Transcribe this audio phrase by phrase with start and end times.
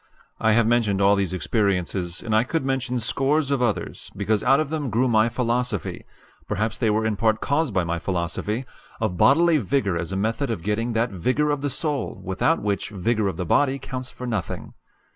[0.39, 4.59] I have mentioned all these experiences, and I could mention scores of others, because out
[4.59, 6.05] of them grew my philosophy
[6.47, 8.65] perhaps they were in part caused by my philosophy
[8.99, 13.27] of bodily vigor as a method of getting that vigor of soul without which vigor
[13.27, 14.73] of the body counts for nothing.